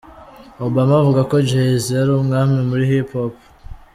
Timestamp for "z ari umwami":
1.83-2.57